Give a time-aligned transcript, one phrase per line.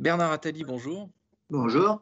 [0.00, 1.10] Bernard Attali, bonjour.
[1.50, 2.00] Bonjour.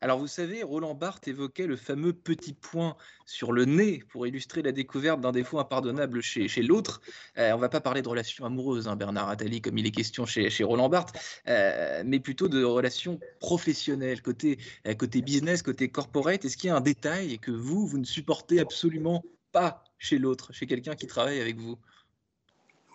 [0.00, 4.60] Alors vous savez, Roland Barthes évoquait le fameux petit point sur le nez pour illustrer
[4.60, 7.00] la découverte d'un défaut impardonnable chez, chez l'autre.
[7.38, 9.92] Euh, on ne va pas parler de relations amoureuses, hein, Bernard Attali, comme il est
[9.92, 11.16] question chez, chez Roland Barthes,
[11.46, 14.58] euh, mais plutôt de relations professionnelles, côté,
[14.88, 16.44] euh, côté business, côté corporate.
[16.44, 20.52] Est-ce qu'il y a un détail que vous, vous ne supportez absolument pas chez l'autre,
[20.52, 21.78] chez quelqu'un qui travaille avec vous?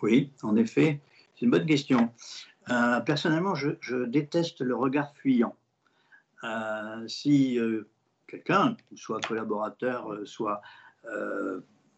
[0.02, 1.00] Oui, en effet,
[1.34, 2.12] c'est une bonne question.
[3.04, 5.54] Personnellement, je, déteste le regard fuyant.
[6.44, 7.88] Euh, si euh,
[8.26, 10.60] quelqu'un, soit collaborateur, euh, soit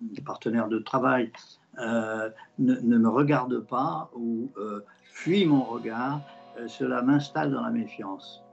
[0.01, 1.33] des partenaires de travail,
[1.79, 4.53] ne, me regarde pas ou
[5.05, 6.21] fuit mon regard,
[6.69, 8.45] cela m'installe dans la méfiance.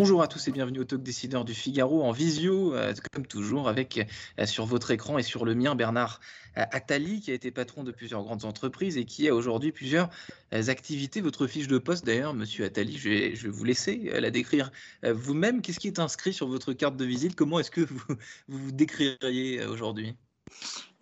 [0.00, 3.68] Bonjour à tous et bienvenue au Talk Décideur du Figaro en visio, euh, comme toujours,
[3.68, 4.06] avec
[4.38, 6.20] euh, sur votre écran et sur le mien Bernard
[6.56, 10.08] euh, Attali, qui a été patron de plusieurs grandes entreprises et qui a aujourd'hui plusieurs
[10.52, 11.20] activités.
[11.20, 14.70] Votre fiche de poste, d'ailleurs, monsieur Attali, je vais, vous laisser la décrire
[15.02, 15.62] vous-même.
[15.62, 17.34] Qu'est-ce qui est inscrit sur votre carte de visite?
[17.34, 18.00] Comment est-ce que vous
[18.46, 20.14] vous, décririez aujourd'hui?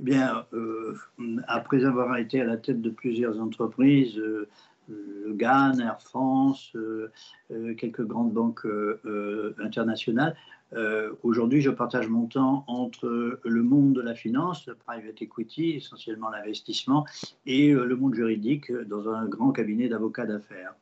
[0.00, 0.47] Eh Bien,
[1.48, 4.19] après avoir été à la tête de plusieurs entreprises,
[4.89, 7.11] le GAN, Air France, euh,
[7.51, 10.37] euh, quelques grandes banques euh, internationales.
[11.23, 17.06] Aujourd'hui, je partage mon temps entre le monde de la finance, private equity, essentiellement l'investissement,
[17.47, 20.75] et le monde juridique dans un grand cabinet d'avocats d'affaires.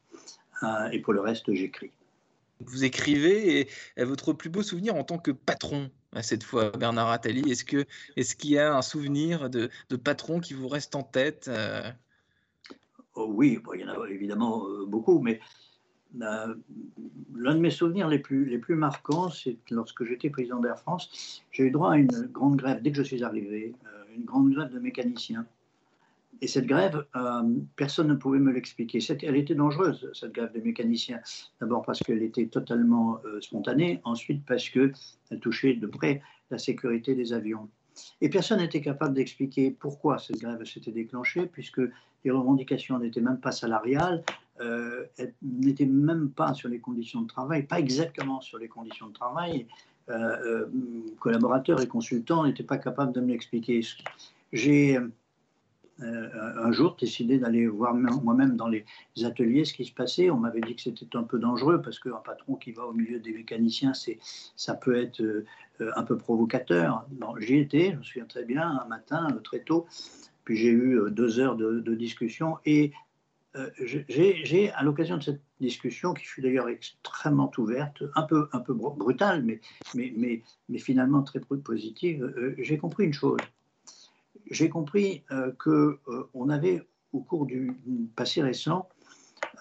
[0.91, 1.93] et pour le reste, j'écris.
[2.61, 5.91] Vous écrivez et, votre plus beau souvenir en tant que patron,
[6.23, 7.85] cette fois, Bernard Attali, est-ce qu'il
[8.17, 9.69] est y a un souvenir de,
[10.03, 11.51] patron qui vous reste en tête
[13.15, 15.41] Oh oui, il y en a évidemment euh, beaucoup, mais
[16.21, 16.55] euh,
[17.35, 21.43] l'un de mes souvenirs les plus, les plus marquants, c'est lorsque j'étais président d'Air France,
[21.53, 24.53] j'ai eu droit à une grande grève dès que je suis arrivé, euh, une grande
[24.53, 25.47] grève de mécaniciens.
[26.41, 27.07] Et cette grève,
[27.77, 28.99] personne ne pouvait me l'expliquer.
[29.23, 31.21] Elle était dangereuse, cette grève des mécaniciens.
[31.61, 34.93] D'abord parce qu'elle était totalement spontanée, ensuite parce qu'elle
[35.41, 37.69] touchait de près la sécurité des avions.
[38.21, 41.81] Et personne n'était capable d'expliquer pourquoi cette grève s'était déclenchée, puisque
[42.25, 44.25] les revendications n'étaient même pas salariales,
[44.61, 45.05] euh,
[45.43, 49.67] n'étaient même pas sur les conditions de travail, pas exactement sur les conditions de travail.
[50.11, 50.67] Euh, euh,
[51.19, 53.81] collaborateurs et consultants n'étaient pas capables de me l'expliquer.
[54.53, 54.99] J'ai
[56.03, 58.85] euh, un jour décidé d'aller voir moi-même dans les
[59.25, 60.29] ateliers ce qui se passait.
[60.29, 63.21] On m'avait dit que c'était un peu dangereux parce qu'un patron qui va au milieu
[63.21, 63.93] des mécaniciens,
[64.57, 65.45] ça peut être euh,
[65.81, 67.07] un peu provocateur.
[67.39, 69.87] J'y étais, je me souviens très bien, un matin, euh, très tôt,
[70.45, 72.93] puis j'ai eu deux heures de, discussion et
[73.79, 78.75] j'ai, à l'occasion de cette discussion, qui fut d'ailleurs extrêmement ouverte, un peu, un peu
[78.75, 79.61] brutale, mais,
[79.95, 83.39] mais, mais, mais finalement très positive, j'ai compris une chose
[84.51, 87.77] j'ai compris euh, qu'on euh, avait, au cours du
[88.17, 88.89] passé récent,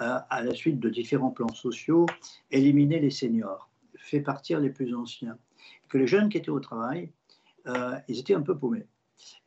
[0.01, 2.05] euh, à la suite de différents plans sociaux,
[2.51, 5.37] éliminé les seniors, fait partir les plus anciens.
[5.89, 7.11] Que les jeunes qui étaient au travail,
[8.07, 8.87] ils étaient un peu paumés.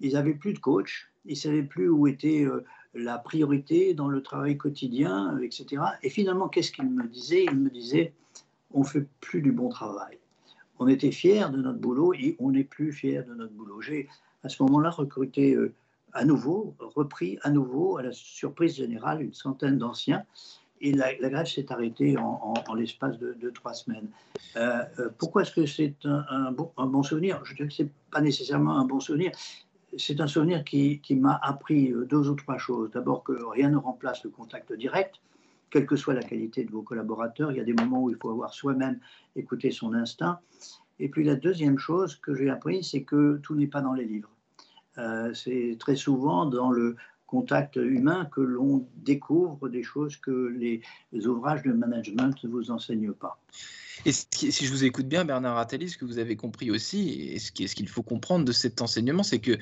[0.00, 2.47] Ils n'avaient plus de coach, ils ne savaient plus où était
[2.94, 5.82] la priorité dans le travail quotidien, etc.
[6.03, 7.44] Et finalement, qu'est-ce qu'ils me disaient?
[7.44, 8.12] Ils me disaient,
[8.72, 10.19] on fait plus du bon travail.
[10.78, 13.81] On était fiers de notre boulot et on n'est plus fiers de notre boulot.
[13.81, 14.09] J'ai
[14.44, 15.72] à ce moment-là recruté euh,
[16.12, 20.25] à nouveau, repris à nouveau, à la surprise générale, une centaine d'anciens.
[20.81, 24.09] Et la, grève s'est arrêtée en, l'espace de, trois semaines.
[24.56, 27.42] Euh, euh, pourquoi est-ce que c'est un, bon, souvenir?
[27.44, 29.32] Je dirais que ce n'est pas nécessairement un bon souvenir.
[29.97, 32.91] C'est un souvenir qui, m'a appris deux ou trois choses.
[32.91, 35.16] D'abord que rien ne remplace le contact direct,
[35.70, 37.50] quelle que soit la qualité de vos collaborateurs.
[37.53, 38.98] Il y a des moments où il faut avoir soi-même
[39.34, 40.41] écouté son instinct.
[40.98, 44.04] Et puis la deuxième chose que j'ai appris, c'est que tout n'est pas dans les
[44.04, 44.31] livres.
[44.98, 50.82] Euh, c'est très souvent dans le contact humain que l'on découvre des choses que les,
[51.26, 53.41] ouvrages de management ne vous enseignent pas.
[54.04, 57.38] Et si je vous écoute bien, Bernard Attali, ce que vous avez compris aussi, et
[57.38, 59.53] ce qu'il faut comprendre de cet enseignement, c'est que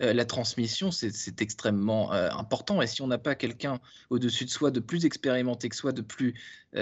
[0.00, 2.80] euh, la transmission, c'est extrêmement euh, important.
[2.80, 6.02] Et si on n'a pas quelqu'un au-dessus de soi de plus expérimenté que soi, de
[6.02, 6.34] plus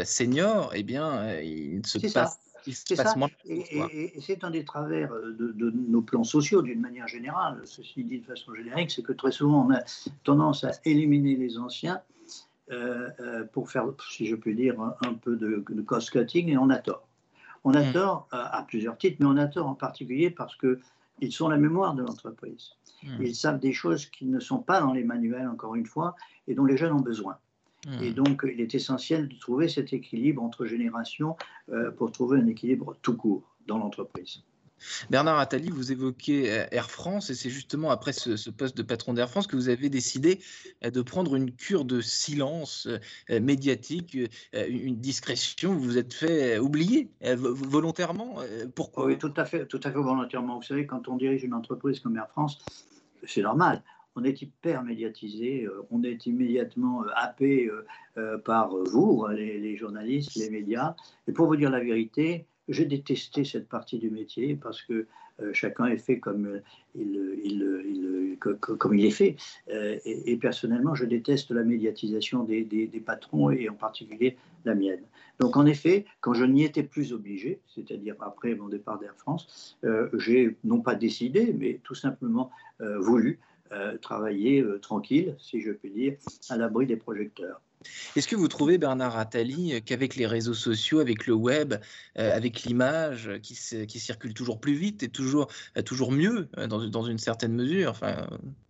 [0.05, 3.15] senior, eh bien, il ne se passe c'est ça.
[3.47, 8.27] Et, c'est un des travers de, nos plans sociaux d'une manière générale, ceci dit de
[8.27, 9.81] façon générique, c'est que très souvent on a
[10.25, 12.01] tendance à éliminer les anciens
[12.71, 16.79] euh, euh, pour faire, si je puis dire, un, peu de, cost-cutting et on a
[16.79, 17.07] tort.
[17.65, 17.93] On a mm.
[17.93, 21.95] tort à plusieurs titres, mais on a tort en particulier parce qu'ils sont la mémoire
[21.95, 22.71] de l'entreprise.
[23.03, 23.23] Mm.
[23.23, 26.15] Ils savent des choses qui ne sont pas dans les manuels, encore une fois,
[26.47, 27.37] et dont les jeunes ont besoin.
[28.01, 28.15] Et hmm.
[28.15, 31.37] donc, il est essentiel de trouver cet équilibre entre générations
[31.71, 34.43] euh, pour trouver un équilibre tout court dans l'entreprise.
[35.11, 39.15] Bernard Attali, vous évoquez euh, Air France et c'est justement après ce, poste de patron
[39.15, 40.41] d'Air France que vous avez décidé
[40.85, 42.89] euh, de prendre une cure de silence
[43.31, 44.17] euh, médiatique,
[44.53, 45.75] une discrétion.
[45.75, 48.37] Vous vous êtes fait oublier volontairement.
[48.75, 49.07] Pourquoi?
[49.07, 50.57] Oui, tout à fait, tout à fait volontairement.
[50.57, 52.59] Vous savez, quand on dirige une entreprise comme Air France,
[53.27, 53.83] c'est normal.
[54.17, 57.71] On est hyper médiatisé, on est immédiatement happé
[58.45, 60.97] par vous, les journalistes, les médias.
[61.29, 65.07] Et pour vous dire la vérité, j'ai détesté cette partie du métier parce que
[65.43, 66.63] euh, chacun est fait comme euh,
[66.95, 68.37] il,
[69.05, 69.37] est fait.
[69.71, 75.03] Euh, et, personnellement, je déteste la médiatisation des, patrons et en particulier la mienne.
[75.39, 79.79] Donc en effet, quand je n'y étais plus obligé, c'est-à-dire après mon départ d'Air France,
[80.15, 83.39] j'ai non pas décidé, mais tout simplement voulu
[84.03, 86.17] travailler tranquille, si je puis dire,
[86.49, 87.61] à l'abri des projecteurs.
[88.15, 91.75] Est-ce que vous trouvez, Bernard Attali, euh, qu'avec les réseaux sociaux, avec le web,
[92.19, 95.49] euh, avec l'image euh, qui, circule toujours plus vite et toujours,
[95.85, 98.27] toujours mieux dans, une certaine mesure, enfin,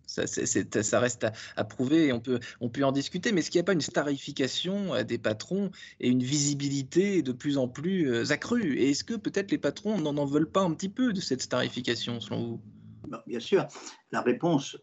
[0.07, 1.25] ça, reste
[1.55, 3.73] à, prouver et on peut, on peut en discuter, mais est-ce qu'il n'y a pas
[3.73, 8.77] une starification des patrons et une visibilité de plus en plus accrue?
[8.77, 12.19] Et est-ce que peut-être les patrons n'en veulent pas un petit peu de cette starification,
[12.19, 12.61] selon vous?
[13.27, 13.67] Bien sûr,
[14.11, 14.77] la réponse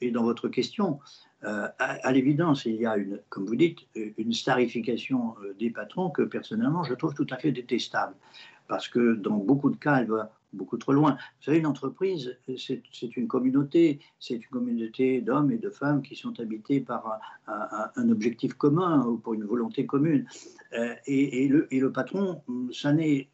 [0.00, 1.00] est dans votre question.
[1.44, 2.96] Euh, à, l'évidence, il y a,
[3.28, 7.50] comme vous dites, une starification euh, des patrons que personnellement je trouve tout à fait
[7.50, 8.14] détestable.
[8.68, 11.12] Parce que dans beaucoup de cas, elle va beaucoup trop loin.
[11.12, 16.14] Vous savez, une entreprise, c'est une communauté, c'est une communauté d'hommes et de femmes qui
[16.14, 20.26] sont habités par un, objectif commun ou pour une volonté commune.
[20.74, 23.28] Euh, et, le, patron, ça n'est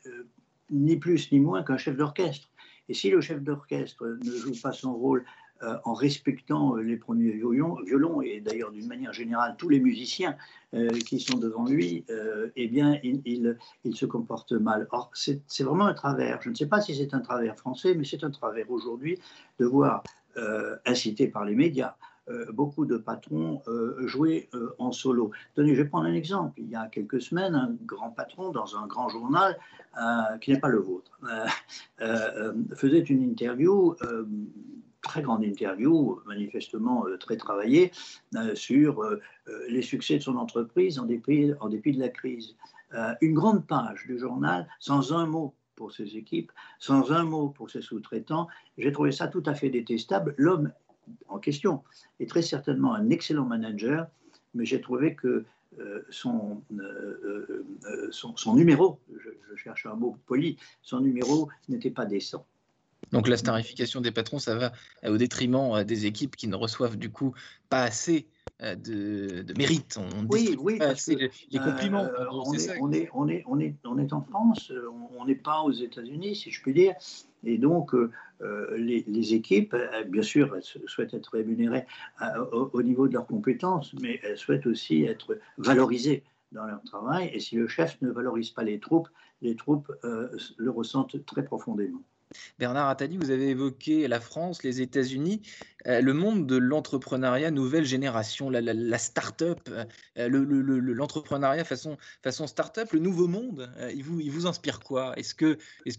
[0.71, 2.49] ni plus ni moins qu'un chef d'orchestre.
[2.89, 5.25] Et si le chef d'orchestre ne joue pas son rôle
[5.65, 10.37] euh, en respectant euh, les premiers violons, et d'ailleurs d'une manière générale tous les musiciens
[10.75, 12.05] euh, qui sont devant lui,
[12.55, 13.57] eh bien il,
[13.93, 14.87] se comporte mal.
[14.93, 16.41] Or, c'est vraiment un travers.
[16.43, 19.19] Je ne sais pas si c'est un travers français, mais c'est un travers aujourd'hui
[19.59, 20.05] de voir,
[20.87, 21.97] incité par les médias,
[22.53, 23.63] beaucoup de patrons
[24.01, 24.49] jouer
[24.79, 25.31] en solo.
[25.55, 26.55] Tenez, je vais prendre un exemple.
[26.59, 29.59] Il y a quelques semaines, un grand patron dans un grand journal,
[30.41, 31.19] qui n'est pas le vôtre,
[32.75, 33.97] faisait une interview
[35.03, 37.93] très grande interview, manifestement euh, très travaillée,
[38.37, 39.21] euh, sur euh,
[39.69, 42.57] les succès de son entreprise en dépit, en dépit de la crise.
[43.21, 47.71] une grande page du journal, sans un mot pour ses équipes, sans un mot pour
[47.71, 48.49] ses sous-traitants.
[48.79, 50.35] J'ai trouvé ça tout à fait détestable.
[50.39, 50.73] L'homme
[51.29, 51.83] en question
[52.21, 54.09] est très certainement un excellent manager,
[54.55, 55.45] mais j'ai trouvé que
[56.11, 56.63] son,
[58.11, 62.47] son, numéro, je, cherche un mot poli, son numéro n'était pas décent.
[63.13, 64.73] Donc la starification des patrons, ça va
[65.05, 67.35] euh, au détriment euh, des équipes qui ne reçoivent du coup
[67.69, 68.27] pas assez
[68.63, 69.99] euh, de, mérite.
[69.99, 72.09] On oui, oui, pas assez les, compliments.
[72.31, 74.73] on, est, on, est, on, est, on, est, on, est, en France,
[75.17, 76.95] on n'est pas aux États-Unis, si je puis dire.
[77.45, 77.93] Et donc,
[78.77, 79.77] les, équipes,
[80.09, 81.87] bien sûr, elles souhaitent être rémunérées
[82.53, 87.31] au, niveau de leurs compétences, mais elles souhaitent aussi être valorisées dans leur travail.
[87.33, 89.09] Et si le chef ne valorise pas les troupes,
[89.41, 92.03] les troupes le ressentent très profondément.
[92.59, 95.43] Bernard Attali, vous avez évoqué la France, les États-Unis,
[95.89, 101.97] euh, le monde de l'entrepreneuriat nouvelle génération, la, start-up, euh, l'entrepreneuriat façon,
[102.47, 105.15] start-up, le nouveau monde, euh, il, vous, inspire quoi?
[105.17, 105.57] Est-ce que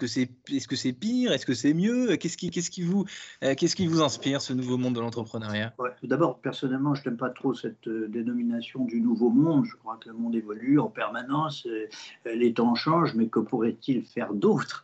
[0.07, 1.31] c'est pire?
[1.31, 2.15] Est-ce que c'est mieux?
[2.17, 5.73] Qu'est-ce qui, vous, inspire, ce nouveau monde de l'entrepreneuriat?
[6.03, 9.65] D'abord, personnellement, je n'aime pas trop cette dénomination du nouveau monde.
[9.65, 11.67] Je crois que le monde évolue en permanence,
[12.25, 14.83] les temps changent, mais que pourrait-il faire d'autre?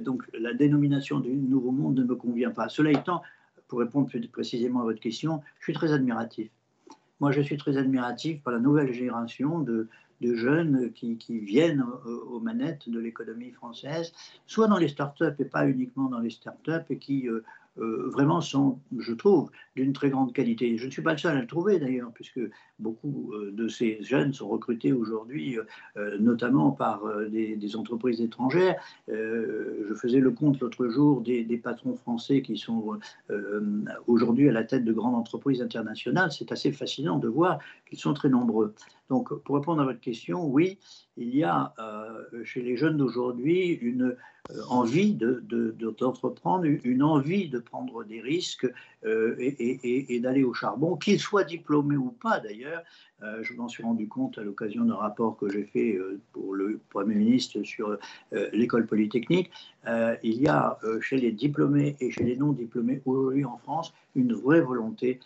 [0.00, 2.68] Donc la dénomination du nouveau monde ne me convient pas.
[2.68, 3.22] Cela étant,
[3.68, 6.50] pour répondre plus précisément à votre question, je suis très admiratif.
[7.20, 9.88] Moi, je suis très admiratif par la nouvelle génération de,
[10.20, 14.12] jeunes qui, viennent aux, manettes de l'économie française,
[14.46, 17.44] soit dans les startups et pas uniquement dans les startups, et qui euh,
[17.80, 20.76] euh, vraiment sont, je trouve, d'une très grande qualité.
[20.76, 22.40] Je ne suis pas le seul à le trouver d'ailleurs, puisque
[22.78, 25.58] beaucoup euh, de ces jeunes sont recrutés aujourd'hui,
[25.96, 28.76] euh, notamment par des, entreprises étrangères.
[29.08, 32.98] je faisais le compte l'autre jour des, patrons français qui sont
[34.06, 36.32] aujourd'hui à la tête de grandes entreprises internationales.
[36.32, 38.74] C'est assez fascinant de voir qu'ils sont très nombreux.
[39.10, 40.78] Donc, pour répondre à votre question, oui,
[41.18, 41.74] il y a
[42.44, 44.16] chez les jeunes d'aujourd'hui une
[44.68, 48.66] envie d'entreprendre, de, une envie de prendre des risques,
[49.04, 52.82] et, d'aller au charbon, qu'il soit diplômé ou pas d'ailleurs.
[53.42, 55.98] je m'en suis rendu compte à l'occasion d'un rapport que j'ai fait
[56.32, 56.67] pour le
[56.98, 57.96] Premier ministre sur
[58.52, 59.50] l'école polytechnique.
[60.22, 64.34] il y a chez les diplômés et chez les non diplômés aujourd'hui en France une
[64.34, 65.20] vraie volonté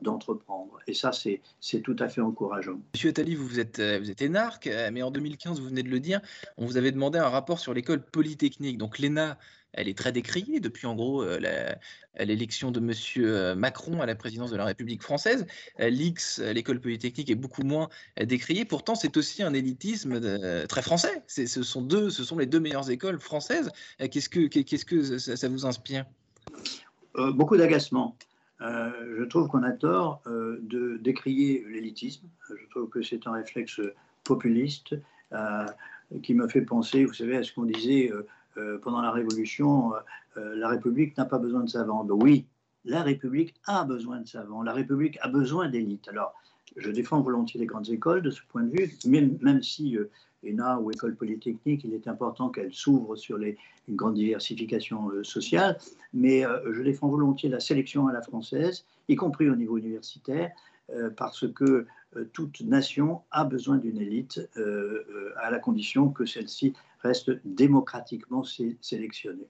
[0.00, 0.78] d'entreprendre.
[0.86, 2.80] Et ça, c'est tout à fait encourageant.
[2.94, 6.20] Monsieur Attali, vous, êtes, vous êtes énarque, mais en 2015, vous venez de le dire,
[6.56, 8.78] on vous avait demandé un rapport sur l'école polytechnique.
[8.78, 9.38] Donc l'ENA,
[9.72, 11.74] elle est très décriée depuis en gros euh,
[12.24, 12.92] l'élection de M.
[13.18, 15.46] Euh, Macron à la présidence de la République française.
[15.80, 17.88] Euh, L'X, l'école polytechnique, est beaucoup moins
[18.20, 18.64] décriée.
[18.64, 20.20] Pourtant, c'est aussi un élitisme
[20.66, 21.22] très français.
[21.26, 23.70] Ce sont, deux, ce sont les deux meilleures écoles françaises.
[23.98, 26.04] Qu'est-ce que, ça, vous inspire?
[27.14, 28.16] Beaucoup d'agacement.
[28.60, 32.26] je trouve qu'on a tort de décrier l'élitisme.
[32.48, 33.80] Je trouve que c'est un réflexe
[34.24, 34.96] populiste
[36.22, 38.10] qui me fait penser, vous savez, à ce qu'on disait
[38.82, 39.98] pendant la Révolution, euh,
[40.36, 42.06] euh, la République n'a pas besoin de savants.
[42.10, 42.46] Oui,
[42.84, 46.08] la République a besoin de savants, la République a besoin d'élites.
[46.08, 46.34] Alors,
[46.76, 49.96] je défends volontiers les grandes écoles de ce point de vue, même, même si
[50.42, 53.56] ENA ou école polytechnique, il est important qu'elles s'ouvrent sur une
[53.90, 55.78] grande diversification sociale,
[56.14, 60.50] mais je défends volontiers la sélection à la française, y compris au niveau universitaire,
[61.18, 61.86] parce que
[62.32, 64.40] toute nation a besoin d'une élite
[65.36, 68.44] à la condition que celle-ci reste démocratiquement
[68.80, 69.46] sélectionné.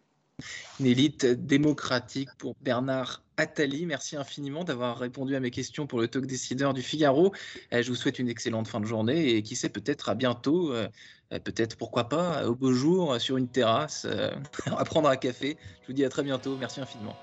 [0.80, 3.86] Une élite démocratique pour Bernard Attali.
[3.86, 7.32] Merci infiniment d'avoir répondu à mes questions pour le talk décideur du Figaro.
[7.72, 10.72] Euh, je vous souhaite une excellente fin de journée et qui sait, peut-être à bientôt,
[10.72, 10.88] euh,
[11.32, 14.06] euh, peut-être pourquoi pas, au beau jour, sur une terrasse,
[14.66, 15.56] à prendre un café.
[15.82, 16.56] Je vous dis à très bientôt.
[16.58, 17.16] Merci infiniment.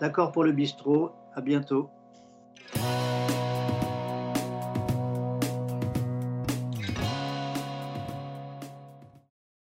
[0.00, 1.10] D'accord pour le bistrot.
[1.34, 1.90] À bientôt.